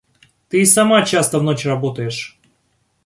[0.49, 2.39] Ты и сама часто в ночь работаешь.